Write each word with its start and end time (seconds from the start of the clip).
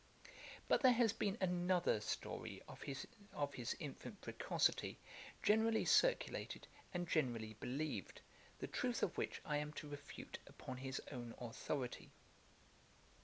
But 0.67 0.81
there 0.81 0.93
has 0.93 1.13
been 1.13 1.37
another 1.39 1.99
story 2.01 2.63
of 2.67 2.81
his 2.81 3.77
infant 3.79 4.19
precocity 4.21 4.97
generally 5.43 5.85
circulated, 5.85 6.65
and 6.91 7.07
generally 7.07 7.53
believed, 7.59 8.21
the 8.57 8.65
truth 8.65 9.03
of 9.03 9.15
which 9.15 9.41
I 9.45 9.57
am 9.57 9.73
to 9.73 9.87
refute 9.89 10.39
upon 10.47 10.77
his 10.77 11.01
own 11.11 11.35
authority. 11.39 12.09